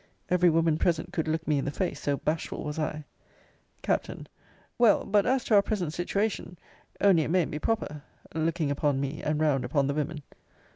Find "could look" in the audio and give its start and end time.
1.13-1.47